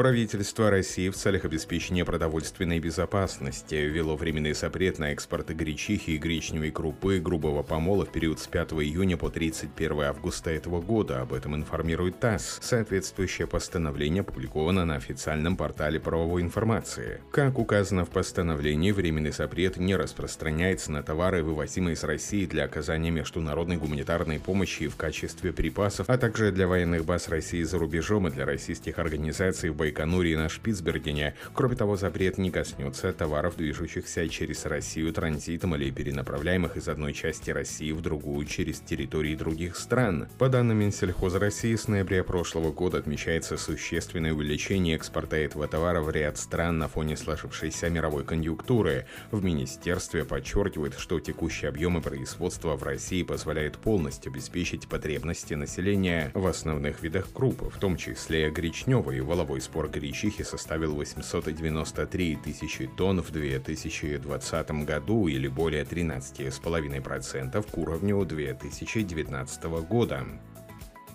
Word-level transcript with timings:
Правительство 0.00 0.70
России 0.70 1.10
в 1.10 1.14
целях 1.14 1.44
обеспечения 1.44 2.06
продовольственной 2.06 2.78
безопасности 2.78 3.74
ввело 3.74 4.16
временный 4.16 4.54
запрет 4.54 4.98
на 4.98 5.12
экспорт 5.12 5.50
гречихи 5.50 6.12
и 6.12 6.16
гречневой 6.16 6.70
крупы 6.70 7.20
грубого 7.20 7.62
помола 7.62 8.06
в 8.06 8.10
период 8.10 8.40
с 8.40 8.46
5 8.46 8.72
июня 8.72 9.18
по 9.18 9.28
31 9.28 10.00
августа 10.00 10.48
этого 10.48 10.80
года. 10.80 11.20
Об 11.20 11.34
этом 11.34 11.54
информирует 11.54 12.18
ТАСС. 12.18 12.60
Соответствующее 12.62 13.46
постановление 13.46 14.22
опубликовано 14.22 14.86
на 14.86 14.94
официальном 14.94 15.58
портале 15.58 16.00
правовой 16.00 16.40
информации. 16.40 17.20
Как 17.30 17.58
указано 17.58 18.06
в 18.06 18.08
постановлении, 18.08 18.92
временный 18.92 19.32
запрет 19.32 19.76
не 19.76 19.96
распространяется 19.96 20.92
на 20.92 21.02
товары, 21.02 21.42
вывозимые 21.42 21.92
из 21.92 22.04
России 22.04 22.46
для 22.46 22.64
оказания 22.64 23.10
международной 23.10 23.76
гуманитарной 23.76 24.40
помощи 24.40 24.88
в 24.88 24.96
качестве 24.96 25.52
припасов, 25.52 26.08
а 26.08 26.16
также 26.16 26.52
для 26.52 26.66
военных 26.66 27.04
баз 27.04 27.28
России 27.28 27.62
за 27.64 27.78
рубежом 27.78 28.28
и 28.28 28.30
для 28.30 28.46
российских 28.46 28.98
организаций 28.98 29.68
в 29.68 29.76
Байконуре 29.90 30.32
и 30.32 30.36
на 30.36 30.48
Шпицбергене. 30.48 31.34
Кроме 31.52 31.74
того, 31.74 31.96
запрет 31.96 32.38
не 32.38 32.52
коснется 32.52 33.12
товаров, 33.12 33.56
движущихся 33.56 34.28
через 34.28 34.64
Россию 34.64 35.12
транзитом 35.12 35.74
или 35.74 35.90
перенаправляемых 35.90 36.76
из 36.76 36.88
одной 36.88 37.12
части 37.12 37.50
России 37.50 37.90
в 37.90 38.00
другую 38.00 38.46
через 38.46 38.78
территории 38.78 39.34
других 39.34 39.76
стран. 39.76 40.28
По 40.38 40.48
данным 40.48 40.78
Минсельхоза 40.78 41.40
России, 41.40 41.74
с 41.74 41.88
ноября 41.88 42.22
прошлого 42.22 42.70
года 42.70 42.98
отмечается 42.98 43.56
существенное 43.56 44.32
увеличение 44.32 44.94
экспорта 44.94 45.36
этого 45.36 45.66
товара 45.66 46.00
в 46.00 46.10
ряд 46.10 46.38
стран 46.38 46.78
на 46.78 46.86
фоне 46.86 47.16
сложившейся 47.16 47.90
мировой 47.90 48.24
конъюнктуры. 48.24 49.06
В 49.32 49.42
министерстве 49.42 50.24
подчеркивают, 50.24 50.94
что 50.98 51.18
текущие 51.18 51.68
объемы 51.68 52.00
производства 52.00 52.76
в 52.76 52.84
России 52.84 53.24
позволяют 53.24 53.76
полностью 53.78 54.30
обеспечить 54.30 54.86
потребности 54.86 55.54
населения 55.54 56.30
в 56.34 56.46
основных 56.46 57.02
видах 57.02 57.32
круп, 57.32 57.74
в 57.74 57.78
том 57.80 57.96
числе 57.96 58.50
гречневой 58.50 59.16
и 59.16 59.20
воловой 59.20 59.60
спорт 59.60 59.79
Сбор 59.80 59.92
гречихи 59.92 60.44
составил 60.44 60.94
893 60.94 62.36
тысячи 62.44 62.86
тонн 62.86 63.22
в 63.22 63.30
2020 63.30 64.70
году 64.84 65.26
или 65.26 65.48
более 65.48 65.84
13,5% 65.84 67.70
к 67.70 67.78
уровню 67.78 68.22
2019 68.26 69.64
года. 69.88 70.26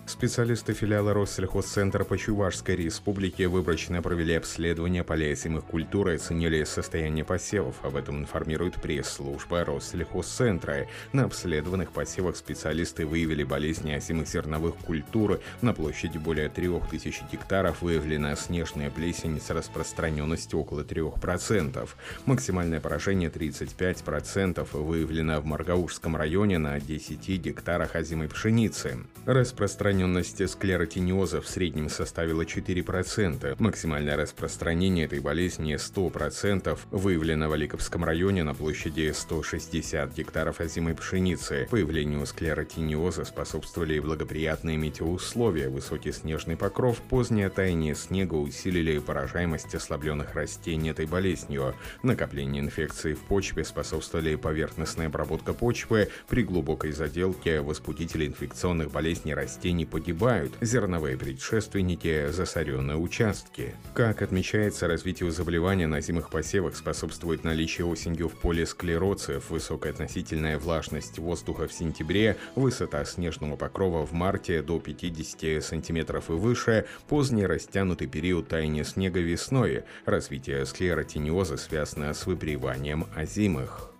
Специалисты 0.06 0.72
филиала 0.72 1.12
Россельхозцентра 1.12 2.04
по 2.04 2.16
Чувашской 2.16 2.76
республике 2.76 3.48
выборочно 3.48 4.00
провели 4.00 4.34
обследование 4.34 5.02
полей 5.02 5.32
озимых 5.32 5.64
культур 5.64 6.10
и 6.10 6.14
оценили 6.14 6.62
состояние 6.62 7.24
посевов. 7.24 7.74
Об 7.82 7.96
этом 7.96 8.20
информирует 8.20 8.80
пресс-служба 8.80 9.64
Россельхозцентра. 9.64 10.86
На 11.12 11.24
обследованных 11.24 11.90
посевах 11.90 12.36
специалисты 12.36 13.04
выявили 13.04 13.42
болезни 13.42 13.90
озимых 13.90 14.28
зерновых 14.28 14.76
культур. 14.76 15.40
На 15.60 15.74
площади 15.74 16.18
более 16.18 16.48
3000 16.50 17.24
гектаров 17.32 17.82
выявлена 17.82 18.36
снежная 18.36 18.90
плесень 18.90 19.40
с 19.40 19.50
распространенностью 19.50 20.60
около 20.60 20.82
3%. 20.82 21.88
Максимальное 22.26 22.80
поражение 22.80 23.28
35% 23.28 24.68
выявлено 24.70 25.40
в 25.40 25.46
Маргаушском 25.46 26.16
районе 26.16 26.58
на 26.58 26.78
10 26.78 27.28
гектарах 27.40 27.96
озимой 27.96 28.28
пшеницы. 28.28 28.98
Распространение 29.26 29.95
распространенность 29.96 30.50
склеротиниоза 30.50 31.40
в 31.40 31.48
среднем 31.48 31.88
составила 31.88 32.42
4%. 32.42 33.56
Максимальное 33.58 34.16
распространение 34.16 35.06
этой 35.06 35.20
болезни 35.20 35.74
100% 35.74 36.78
выявлено 36.90 37.48
в 37.48 37.52
Аликовском 37.52 38.04
районе 38.04 38.44
на 38.44 38.54
площади 38.54 39.10
160 39.14 40.14
гектаров 40.14 40.60
озимой 40.60 40.94
пшеницы. 40.94 41.66
Появлению 41.70 42.26
склеротиниоза 42.26 43.24
способствовали 43.24 43.98
благоприятные 43.98 44.76
метеоусловия, 44.76 45.70
высокий 45.70 46.12
снежный 46.12 46.56
покров, 46.56 47.00
позднее 47.00 47.48
таяние 47.48 47.94
снега 47.94 48.34
усилили 48.34 48.98
поражаемость 48.98 49.74
ослабленных 49.74 50.34
растений 50.34 50.90
этой 50.90 51.06
болезнью. 51.06 51.74
Накопление 52.02 52.62
инфекции 52.62 53.14
в 53.14 53.20
почве 53.20 53.64
способствовали 53.64 54.34
поверхностная 54.34 55.06
обработка 55.06 55.54
почвы 55.54 56.08
при 56.28 56.42
глубокой 56.42 56.92
заделке 56.92 57.62
возбудители 57.62 58.26
инфекционных 58.26 58.90
болезней 58.90 59.34
растений 59.34 59.85
погибают, 59.86 60.52
зерновые 60.60 61.16
предшественники– 61.16 62.28
засоренные 62.30 62.96
участки. 62.96 63.74
Как 63.94 64.22
отмечается, 64.22 64.86
развитию 64.86 65.30
заболевания 65.30 65.86
на 65.86 66.00
зимых 66.00 66.30
посевах 66.30 66.76
способствует 66.76 67.44
наличие 67.44 67.86
осенью 67.86 68.28
в 68.28 68.34
поле 68.34 68.66
склероцев, 68.66 69.50
высокая 69.50 69.92
относительная 69.92 70.58
влажность 70.58 71.18
воздуха 71.18 71.66
в 71.66 71.72
сентябре, 71.72 72.36
высота 72.54 73.04
снежного 73.04 73.56
покрова 73.56 74.04
в 74.04 74.12
марте 74.12 74.62
до 74.62 74.78
50 74.78 75.64
см 75.64 76.16
и 76.16 76.32
выше, 76.32 76.86
поздний 77.08 77.46
растянутый 77.46 78.06
период 78.06 78.48
таяния 78.48 78.84
снега 78.84 79.20
весной. 79.20 79.84
Развитие 80.04 80.66
склеротиниоза 80.66 81.56
связано 81.56 82.12
с 82.12 82.26
выприванием 82.26 83.06
озимых. 83.14 83.95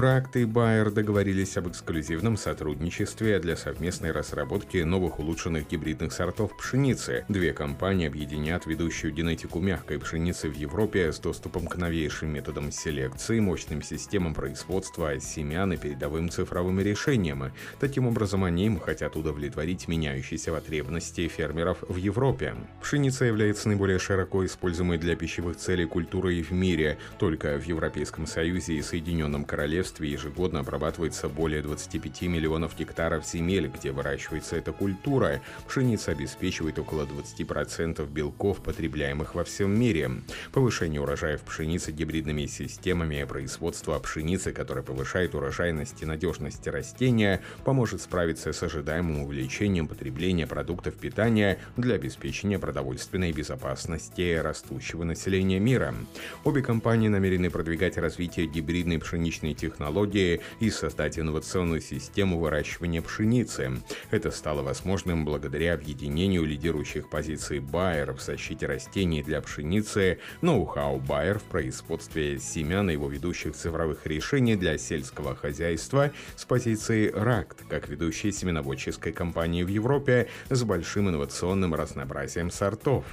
РАКТ 0.00 0.36
и 0.38 0.44
Байер 0.44 0.90
договорились 0.90 1.56
об 1.56 1.68
эксклюзивном 1.68 2.36
сотрудничестве 2.36 3.38
для 3.38 3.56
совместной 3.56 4.10
разработки 4.10 4.78
новых 4.78 5.20
улучшенных 5.20 5.68
гибридных 5.68 6.12
сортов 6.12 6.56
пшеницы. 6.56 7.24
Две 7.28 7.52
компании 7.52 8.08
объединят 8.08 8.66
ведущую 8.66 9.14
генетику 9.14 9.60
мягкой 9.60 10.00
пшеницы 10.00 10.48
в 10.48 10.56
Европе 10.56 11.12
с 11.12 11.20
доступом 11.20 11.68
к 11.68 11.76
новейшим 11.76 12.30
методам 12.30 12.72
селекции, 12.72 13.38
мощным 13.38 13.82
системам 13.82 14.34
производства 14.34 15.20
семян 15.20 15.72
и 15.74 15.76
передовым 15.76 16.28
цифровым 16.28 16.80
решениям. 16.80 17.52
Таким 17.78 18.08
образом, 18.08 18.42
они 18.42 18.76
хотят 18.84 19.14
удовлетворить 19.14 19.86
меняющиеся 19.86 20.50
потребности 20.50 21.28
фермеров 21.28 21.78
в 21.88 21.94
Европе. 21.98 22.56
Пшеница 22.82 23.26
является 23.26 23.68
наиболее 23.68 24.00
широко 24.00 24.44
используемой 24.44 24.98
для 24.98 25.14
пищевых 25.14 25.56
целей 25.56 25.86
культурой 25.86 26.42
в 26.42 26.50
мире. 26.50 26.98
Только 27.20 27.56
в 27.58 27.64
Европейском 27.64 28.26
Союзе 28.26 28.74
и 28.74 28.82
Соединенном 28.82 29.44
Королевстве 29.44 29.83
Королевстве 29.84 30.12
ежегодно 30.12 30.60
обрабатывается 30.60 31.28
более 31.28 31.60
25 31.60 32.22
миллионов 32.22 32.74
гектаров 32.74 33.26
земель, 33.26 33.66
где 33.66 33.92
выращивается 33.92 34.56
эта 34.56 34.72
культура. 34.72 35.42
Пшеница 35.68 36.12
обеспечивает 36.12 36.78
около 36.78 37.02
20% 37.02 38.10
белков, 38.10 38.62
потребляемых 38.62 39.34
во 39.34 39.44
всем 39.44 39.78
мире. 39.78 40.10
Повышение 40.52 41.02
урожаев 41.02 41.42
пшеницы 41.42 41.92
гибридными 41.92 42.46
системами 42.46 43.22
производства 43.24 43.98
пшеницы, 43.98 44.52
которая 44.52 44.82
повышает 44.82 45.34
урожайность 45.34 46.02
и 46.02 46.06
надежность 46.06 46.66
растения, 46.66 47.42
поможет 47.64 48.00
справиться 48.00 48.54
с 48.54 48.62
ожидаемым 48.62 49.24
увеличением 49.24 49.86
потребления 49.86 50.46
продуктов 50.46 50.94
питания 50.94 51.58
для 51.76 51.96
обеспечения 51.96 52.58
продовольственной 52.58 53.32
безопасности 53.32 54.34
растущего 54.36 55.04
населения 55.04 55.60
мира. 55.60 55.94
Обе 56.42 56.62
компании 56.62 57.08
намерены 57.08 57.50
продвигать 57.50 57.98
развитие 57.98 58.46
гибридной 58.46 58.98
пшеничной 58.98 59.52
технологии 59.68 60.40
и 60.60 60.70
создать 60.70 61.18
инновационную 61.18 61.80
систему 61.80 62.38
выращивания 62.38 63.02
пшеницы. 63.02 63.72
Это 64.10 64.30
стало 64.30 64.62
возможным 64.62 65.24
благодаря 65.24 65.74
объединению 65.74 66.44
лидирующих 66.44 67.08
позиций 67.08 67.58
Bayer 67.58 68.12
в 68.12 68.20
защите 68.20 68.66
растений 68.66 69.22
для 69.22 69.40
пшеницы, 69.40 70.18
ноу-хау 70.42 71.00
Bayer 71.00 71.38
в 71.38 71.44
производстве 71.44 72.38
семян 72.38 72.90
и 72.90 72.92
его 72.92 73.08
ведущих 73.08 73.54
цифровых 73.54 74.06
решений 74.06 74.56
для 74.56 74.76
сельского 74.78 75.34
хозяйства 75.34 76.12
с 76.36 76.44
позиции 76.44 77.10
RACT, 77.12 77.66
как 77.68 77.88
ведущей 77.88 78.32
семеноводческой 78.32 79.12
компании 79.12 79.62
в 79.62 79.68
Европе 79.68 80.28
с 80.50 80.62
большим 80.62 81.08
инновационным 81.08 81.74
разнообразием 81.74 82.50
сортов. 82.50 83.04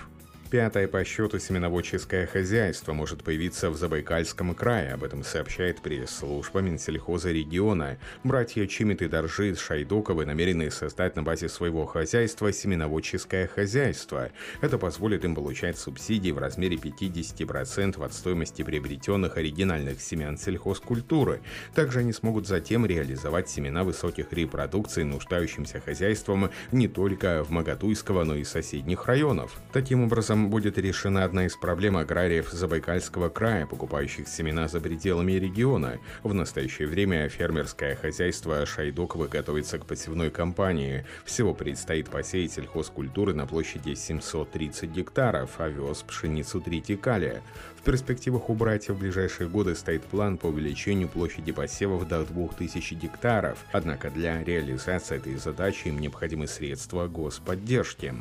Пятое 0.51 0.89
по 0.89 1.01
счету 1.05 1.39
семеноводческое 1.39 2.27
хозяйство 2.27 2.91
может 2.91 3.23
появиться 3.23 3.69
в 3.69 3.77
Забайкальском 3.77 4.53
крае, 4.53 4.95
об 4.95 5.05
этом 5.05 5.23
сообщает 5.23 5.81
пресс-служба 5.81 6.59
Минсельхоза 6.59 7.31
региона. 7.31 7.97
Братья 8.25 8.67
Чимит 8.67 9.01
и 9.01 9.07
Доржи 9.07 9.55
Шайдоковы 9.55 10.25
намерены 10.25 10.69
создать 10.69 11.15
на 11.15 11.23
базе 11.23 11.47
своего 11.47 11.85
хозяйства 11.85 12.51
семеноводческое 12.51 13.47
хозяйство. 13.47 14.29
Это 14.59 14.77
позволит 14.77 15.23
им 15.23 15.35
получать 15.35 15.77
субсидии 15.77 16.31
в 16.31 16.37
размере 16.37 16.75
50% 16.75 18.03
от 18.03 18.13
стоимости 18.13 18.61
приобретенных 18.61 19.37
оригинальных 19.37 20.01
семян 20.01 20.37
сельхозкультуры. 20.37 21.39
Также 21.73 21.99
они 21.99 22.11
смогут 22.11 22.45
затем 22.45 22.85
реализовать 22.85 23.47
семена 23.49 23.85
высоких 23.85 24.33
репродукций 24.33 25.05
нуждающимся 25.05 25.79
хозяйствам 25.79 26.49
не 26.73 26.89
только 26.89 27.41
в 27.45 27.51
Магатуйского, 27.51 28.25
но 28.25 28.35
и 28.35 28.43
соседних 28.43 29.05
районов. 29.05 29.57
Таким 29.71 30.03
образом, 30.03 30.40
этим 30.41 30.49
будет 30.49 30.77
решена 30.77 31.23
одна 31.23 31.45
из 31.45 31.55
проблем 31.55 31.97
аграриев 31.97 32.49
Забайкальского 32.49 33.29
края, 33.29 33.67
покупающих 33.67 34.27
семена 34.27 34.67
за 34.67 34.79
пределами 34.79 35.33
региона. 35.33 35.99
В 36.23 36.33
настоящее 36.33 36.87
время 36.87 37.29
фермерское 37.29 37.95
хозяйство 37.95 38.65
Шайдокова 38.65 39.27
готовится 39.27 39.77
к 39.77 39.85
посевной 39.85 40.31
кампании. 40.31 41.05
Всего 41.25 41.53
предстоит 41.53 42.09
посеять 42.09 42.53
сельхозкультуры 42.53 43.35
на 43.35 43.45
площади 43.45 43.93
730 43.93 44.89
гектаров, 44.89 45.59
овес, 45.59 46.01
пшеницу 46.01 46.59
тритикалия. 46.59 47.41
В 47.77 47.83
перспективах 47.83 48.49
у 48.49 48.55
братьев 48.55 48.95
в 48.95 48.99
ближайшие 48.99 49.47
годы 49.47 49.75
стоит 49.75 50.03
план 50.03 50.37
по 50.37 50.47
увеличению 50.47 51.07
площади 51.07 51.51
посевов 51.51 52.07
до 52.07 52.25
2000 52.25 52.95
гектаров. 52.95 53.59
Однако 53.71 54.09
для 54.09 54.43
реализации 54.43 55.17
этой 55.17 55.35
задачи 55.35 55.89
им 55.89 55.99
необходимы 55.99 56.47
средства 56.47 57.07
господдержки. 57.07 58.15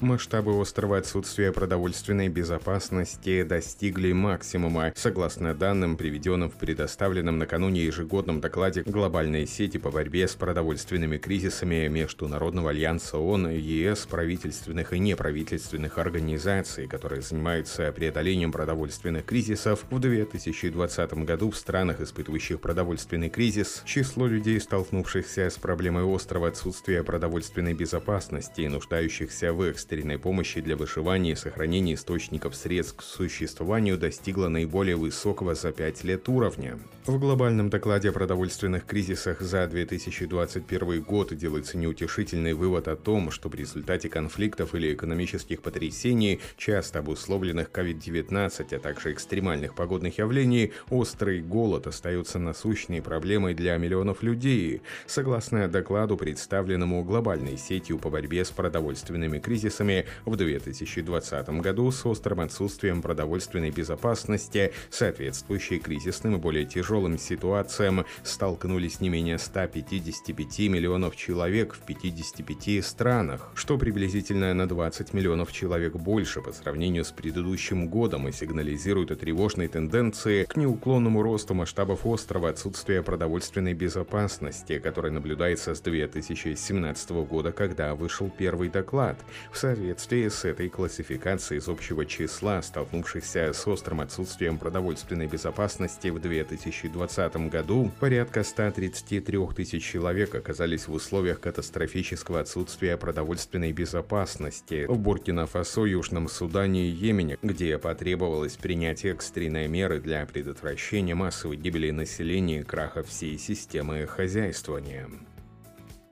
Масштабы 0.00 0.56
острова 0.56 0.98
отсутствия 0.98 1.50
продовольственной 1.50 2.28
безопасности 2.28 3.42
достигли 3.42 4.12
максимума, 4.12 4.92
согласно 4.94 5.56
данным, 5.56 5.96
приведенным 5.96 6.50
в 6.50 6.54
предоставленном 6.54 7.36
накануне 7.36 7.84
ежегодном 7.84 8.40
докладе 8.40 8.82
глобальной 8.82 9.44
сети 9.44 9.76
по 9.78 9.90
борьбе 9.90 10.28
с 10.28 10.36
продовольственными 10.36 11.18
кризисами 11.18 11.88
Международного 11.88 12.70
альянса 12.70 13.18
ООН, 13.18 13.48
ЕС, 13.50 14.06
правительственных 14.06 14.92
и 14.92 15.00
неправительственных 15.00 15.98
организаций, 15.98 16.86
которые 16.86 17.20
занимаются 17.20 17.90
преодолением 17.90 18.52
продовольственных 18.52 19.24
кризисов. 19.24 19.84
В 19.90 19.98
2020 19.98 21.12
году 21.24 21.50
в 21.50 21.56
странах, 21.56 22.00
испытывающих 22.00 22.60
продовольственный 22.60 23.30
кризис, 23.30 23.82
число 23.84 24.28
людей, 24.28 24.60
столкнувшихся 24.60 25.50
с 25.50 25.56
проблемой 25.56 26.04
острова 26.04 26.46
отсутствия 26.46 27.02
продовольственной 27.02 27.74
безопасности 27.74 28.60
и 28.60 28.68
нуждающихся 28.68 29.52
в 29.52 29.62
экстренном 29.62 29.87
экстренной 29.88 30.18
помощи 30.18 30.60
для 30.60 30.76
выживания 30.76 31.32
и 31.32 31.34
сохранения 31.34 31.94
источников 31.94 32.54
средств 32.54 32.96
к 32.96 33.02
существованию 33.02 33.96
достигла 33.96 34.48
наиболее 34.48 34.96
высокого 34.96 35.54
за 35.54 35.72
пять 35.72 36.04
лет 36.04 36.28
уровня. 36.28 36.78
В 37.06 37.18
глобальном 37.18 37.70
докладе 37.70 38.10
о 38.10 38.12
продовольственных 38.12 38.84
кризисах 38.84 39.40
за 39.40 39.66
2021 39.66 41.02
год 41.02 41.34
делается 41.34 41.78
неутешительный 41.78 42.52
вывод 42.52 42.86
о 42.86 42.96
том, 42.96 43.30
что 43.30 43.48
в 43.48 43.54
результате 43.54 44.10
конфликтов 44.10 44.74
или 44.74 44.92
экономических 44.92 45.62
потрясений, 45.62 46.40
часто 46.58 46.98
обусловленных 46.98 47.70
COVID-19, 47.70 48.74
а 48.74 48.78
также 48.78 49.12
экстремальных 49.12 49.74
погодных 49.74 50.18
явлений, 50.18 50.72
острый 50.90 51.40
голод 51.40 51.86
остается 51.86 52.38
насущной 52.38 53.00
проблемой 53.00 53.54
для 53.54 53.74
миллионов 53.78 54.22
людей. 54.22 54.82
Согласно 55.06 55.66
докладу, 55.66 56.18
представленному 56.18 57.02
глобальной 57.04 57.56
сетью 57.56 57.98
по 57.98 58.10
борьбе 58.10 58.44
с 58.44 58.50
продовольственными 58.50 59.38
кризисами, 59.38 59.77
кризисами 59.78 60.06
в 60.24 60.36
2020 60.36 61.48
году 61.60 61.90
с 61.90 62.04
острым 62.06 62.40
отсутствием 62.40 63.02
продовольственной 63.02 63.70
безопасности, 63.70 64.72
соответствующей 64.90 65.78
кризисным 65.78 66.36
и 66.36 66.38
более 66.38 66.64
тяжелым 66.64 67.18
ситуациям, 67.18 68.04
столкнулись 68.24 69.00
не 69.00 69.08
менее 69.08 69.38
155 69.38 70.58
миллионов 70.70 71.16
человек 71.16 71.74
в 71.74 71.80
55 71.80 72.84
странах, 72.84 73.50
что 73.54 73.78
приблизительно 73.78 74.54
на 74.54 74.68
20 74.68 75.14
миллионов 75.14 75.52
человек 75.52 75.94
больше 75.94 76.40
по 76.40 76.52
сравнению 76.52 77.04
с 77.04 77.12
предыдущим 77.12 77.88
годом 77.88 78.28
и 78.28 78.32
сигнализирует 78.32 79.10
о 79.10 79.16
тревожной 79.16 79.68
тенденции 79.68 80.44
к 80.44 80.56
неуклонному 80.56 81.22
росту 81.22 81.54
масштабов 81.54 82.06
острова 82.06 82.50
отсутствия 82.50 83.02
продовольственной 83.02 83.74
безопасности, 83.74 84.78
который 84.78 85.10
наблюдается 85.10 85.74
с 85.74 85.80
2017 85.80 87.10
года, 87.10 87.52
когда 87.52 87.94
вышел 87.94 88.30
первый 88.30 88.68
доклад. 88.68 89.18
В 89.52 89.58
соответствии 89.68 90.28
с 90.28 90.46
этой 90.46 90.70
классификацией 90.70 91.60
из 91.60 91.68
общего 91.68 92.06
числа 92.06 92.62
столкнувшихся 92.62 93.52
с 93.52 93.68
острым 93.68 94.00
отсутствием 94.00 94.56
продовольственной 94.56 95.26
безопасности 95.26 96.08
в 96.08 96.18
2020 96.18 97.36
году, 97.50 97.92
порядка 98.00 98.44
133 98.44 99.38
тысяч 99.54 99.84
человек 99.84 100.34
оказались 100.34 100.88
в 100.88 100.94
условиях 100.94 101.40
катастрофического 101.40 102.40
отсутствия 102.40 102.96
продовольственной 102.96 103.72
безопасности 103.72 104.86
в 104.88 104.98
Буркина-Фасо, 104.98 105.84
Южном 105.84 106.30
Судане 106.30 106.88
и 106.88 106.90
Йемене, 106.90 107.36
где 107.42 107.76
потребовалось 107.76 108.56
принять 108.56 109.04
экстренные 109.04 109.68
меры 109.68 110.00
для 110.00 110.24
предотвращения 110.24 111.14
массовой 111.14 111.58
гибели 111.58 111.90
населения 111.90 112.60
и 112.60 112.64
краха 112.64 113.02
всей 113.02 113.36
системы 113.36 114.06
хозяйствования. 114.06 115.10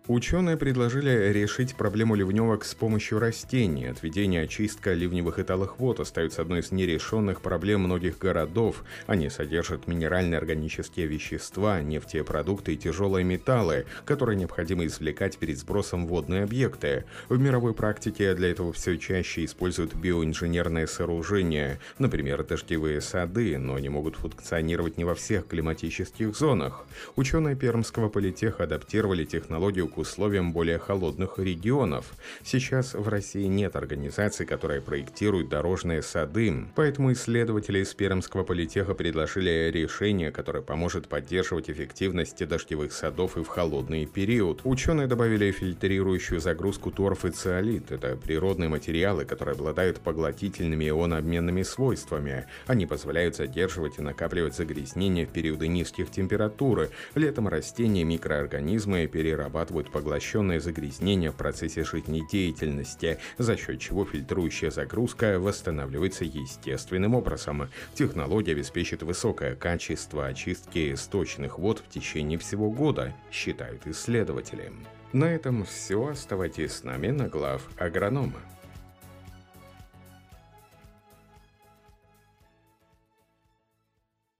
Ученые 0.08 0.56
предложили 0.56 1.32
решить 1.32 1.74
проблему 1.74 2.14
ливневок 2.14 2.64
с 2.64 2.76
помощью 2.76 3.18
растений. 3.18 3.86
Отведение 3.86 4.42
очистка 4.42 4.94
ливневых 4.94 5.40
и 5.40 5.42
талых 5.42 5.80
вод 5.80 5.98
остается 5.98 6.42
одной 6.42 6.60
из 6.60 6.70
нерешенных 6.70 7.40
проблем 7.40 7.80
многих 7.80 8.16
городов. 8.18 8.84
Они 9.08 9.28
содержат 9.28 9.88
минеральные 9.88 10.38
органические 10.38 11.08
вещества, 11.08 11.80
нефтепродукты 11.80 12.74
и 12.74 12.76
тяжелые 12.76 13.24
металлы, 13.24 13.84
которые 14.04 14.36
необходимо 14.36 14.86
извлекать 14.86 15.38
перед 15.38 15.58
сбросом 15.58 16.06
в 16.06 16.10
водные 16.10 16.44
объекты. 16.44 17.04
В 17.28 17.40
мировой 17.40 17.74
практике 17.74 18.32
для 18.34 18.52
этого 18.52 18.72
все 18.72 18.98
чаще 18.98 19.44
используют 19.44 19.96
биоинженерные 19.96 20.86
сооружения, 20.86 21.80
например, 21.98 22.44
дождевые 22.44 23.00
сады, 23.00 23.58
но 23.58 23.74
они 23.74 23.88
могут 23.88 24.14
функционировать 24.14 24.98
не 24.98 25.04
во 25.04 25.16
всех 25.16 25.48
климатических 25.48 26.36
зонах. 26.36 26.86
Ученые 27.16 27.56
Пермского 27.56 28.08
политеха 28.08 28.62
адаптировали 28.62 29.24
технологию 29.24 29.88
к 29.96 29.98
условиям 29.98 30.52
более 30.52 30.78
холодных 30.78 31.38
регионов. 31.38 32.12
Сейчас 32.44 32.92
в 32.92 33.08
России 33.08 33.46
нет 33.46 33.76
организации, 33.76 34.44
которая 34.44 34.82
проектирует 34.82 35.48
дорожные 35.48 36.02
сады, 36.02 36.66
поэтому 36.74 37.12
исследователи 37.12 37.78
из 37.78 37.94
Пермского 37.94 38.44
политеха 38.44 38.92
предложили 38.92 39.70
решение, 39.72 40.30
которое 40.30 40.62
поможет 40.62 41.08
поддерживать 41.08 41.70
эффективность 41.70 42.46
дождевых 42.46 42.92
садов 42.92 43.38
и 43.38 43.42
в 43.42 43.48
холодный 43.48 44.04
период. 44.04 44.60
Ученые 44.64 45.06
добавили 45.06 45.50
фильтрирующую 45.50 46.40
загрузку 46.40 46.90
торф 46.90 47.24
и 47.24 47.30
циолит. 47.30 47.90
Это 47.90 48.16
природные 48.16 48.68
материалы, 48.68 49.24
которые 49.24 49.54
обладают 49.54 50.00
поглотительными 50.00 50.90
ионообменными 50.90 51.62
свойствами. 51.62 52.44
Они 52.66 52.84
позволяют 52.84 53.36
задерживать 53.36 53.98
и 53.98 54.02
накапливать 54.02 54.54
загрязнения 54.54 55.24
в 55.24 55.30
периоды 55.30 55.68
низких 55.68 56.10
температур. 56.10 56.90
Летом 57.14 57.48
растения 57.48 58.04
микроорганизмы 58.04 59.06
перерабатывают 59.06 59.85
фильтруют 59.86 59.90
поглощенное 59.90 60.60
загрязнение 60.60 61.30
в 61.30 61.36
процессе 61.36 61.84
жизнедеятельности, 61.84 63.18
за 63.38 63.56
счет 63.56 63.80
чего 63.80 64.04
фильтрующая 64.04 64.70
загрузка 64.70 65.38
восстанавливается 65.38 66.24
естественным 66.24 67.14
образом. 67.14 67.68
Технология 67.94 68.52
обеспечит 68.52 69.02
высокое 69.02 69.54
качество 69.54 70.26
очистки 70.26 70.94
сточных 70.96 71.58
вод 71.58 71.82
в 71.86 71.88
течение 71.88 72.38
всего 72.38 72.70
года, 72.70 73.14
считают 73.32 73.86
исследователи. 73.86 74.72
На 75.12 75.26
этом 75.26 75.64
все. 75.64 76.08
Оставайтесь 76.08 76.72
с 76.72 76.84
нами 76.84 77.08
на 77.08 77.28
глав 77.28 77.62
агронома. 77.78 78.40